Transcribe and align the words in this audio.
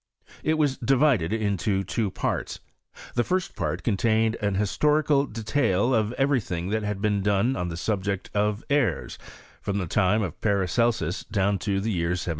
Itwas 0.43 0.79
divided 0.83 1.31
into 1.31 1.83
two 1.83 2.09
parts. 2.09 2.59
The 3.13 3.23
first 3.23 3.55
part 3.55 3.83
contained 3.83 4.33
an 4.41 4.55
historical 4.55 5.27
detail 5.27 5.93
of 5.93 6.11
every 6.13 6.41
thing 6.41 6.69
that 6.69 6.81
had 6.81 7.01
been 7.03 7.21
done 7.21 7.55
on 7.55 7.69
the 7.69 7.77
subject 7.77 8.31
of 8.33 8.63
airs, 8.67 9.19
from 9.61 9.77
the 9.77 9.85
time 9.85 10.23
of 10.23 10.41
Paracelsus 10.41 11.23
down 11.25 11.59
to 11.59 11.79
the 11.79 11.91
year 11.91 12.13
1774. 12.17 12.29